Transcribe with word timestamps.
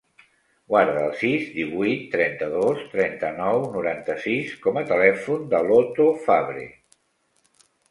Guarda 0.69 1.01
el 1.09 1.11
sis, 1.19 1.43
divuit, 1.57 2.07
trenta-dos, 2.15 2.79
trenta-nou, 2.95 3.61
noranta-sis 3.77 4.57
com 4.65 4.81
a 4.83 4.85
telèfon 4.95 5.47
de 5.55 5.63
l'Oto 5.71 6.11
Fabre. 6.27 6.69